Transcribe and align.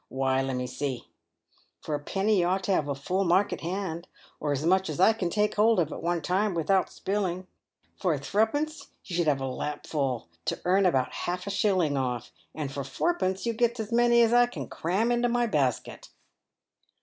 Why, 0.09 0.41
let 0.41 0.55
me 0.55 0.65
see, 0.65 1.05
for 1.79 1.93
a 1.93 1.99
penny 1.99 2.39
you 2.39 2.47
ought 2.47 2.63
to 2.63 2.71
have 2.71 2.87
a 2.87 2.95
full 2.95 3.23
market 3.23 3.61
hand, 3.61 4.07
or 4.39 4.51
as 4.51 4.65
much, 4.65 4.89
as 4.89 4.99
I 4.99 5.13
can 5.13 5.29
take 5.29 5.53
hold 5.53 5.79
of 5.79 5.93
at 5.93 6.01
one 6.01 6.23
time 6.23 6.55
without 6.55 6.89
spilling; 6.91 7.45
for 7.97 8.17
threepence 8.17 8.87
you 9.05 9.15
should 9.15 9.27
have 9.27 9.41
a 9.41 9.45
lap 9.45 9.85
full 9.85 10.15
enough 10.21 10.27
to 10.45 10.61
earn 10.65 10.87
about 10.87 11.13
a 11.45 11.49
shilling 11.51 11.97
off; 11.97 12.31
and 12.55 12.71
for 12.71 12.83
fourpence 12.83 13.45
you 13.45 13.53
gets 13.53 13.79
as 13.79 13.91
many 13.91 14.23
as 14.23 14.33
I 14.33 14.47
can 14.47 14.67
cram 14.67 15.11
into 15.11 15.29
my 15.29 15.45
basket." 15.45 16.09